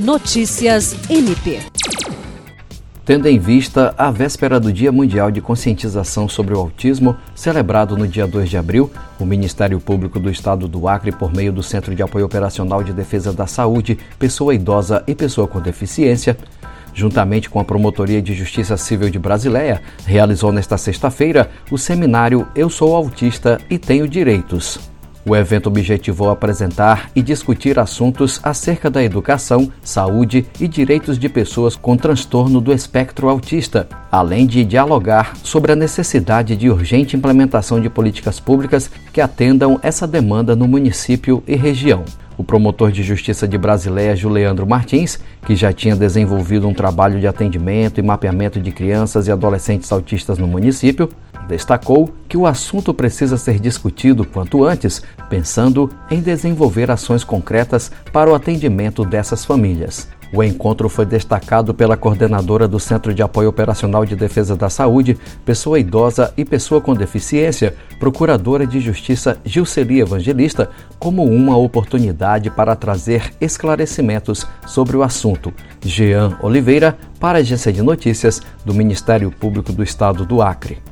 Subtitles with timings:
[0.00, 1.60] Notícias MP.
[3.04, 8.08] Tendo em vista a véspera do Dia Mundial de Conscientização sobre o Autismo, celebrado no
[8.08, 11.94] dia 2 de abril, o Ministério Público do Estado do Acre, por meio do Centro
[11.94, 16.34] de Apoio Operacional de Defesa da Saúde, Pessoa Idosa e Pessoa com Deficiência,
[16.94, 22.70] juntamente com a Promotoria de Justiça Civil de Brasileia, realizou nesta sexta-feira o seminário Eu
[22.70, 24.89] Sou Autista e Tenho Direitos.
[25.24, 31.76] O evento objetivou apresentar e discutir assuntos acerca da educação, saúde e direitos de pessoas
[31.76, 37.90] com transtorno do espectro autista, além de dialogar sobre a necessidade de urgente implementação de
[37.90, 42.02] políticas públicas que atendam essa demanda no município e região.
[42.40, 47.26] O promotor de justiça de Brasileia, Juliandro Martins, que já tinha desenvolvido um trabalho de
[47.26, 51.10] atendimento e mapeamento de crianças e adolescentes autistas no município,
[51.46, 58.30] destacou que o assunto precisa ser discutido quanto antes, pensando em desenvolver ações concretas para
[58.30, 60.08] o atendimento dessas famílias.
[60.32, 65.18] O encontro foi destacado pela coordenadora do Centro de Apoio Operacional de Defesa da Saúde,
[65.44, 72.76] pessoa idosa e pessoa com deficiência, procuradora de Justiça Gilceli Evangelista, como uma oportunidade para
[72.76, 75.52] trazer esclarecimentos sobre o assunto.
[75.82, 80.89] Jean Oliveira, para a Agência de Notícias do Ministério Público do Estado do Acre.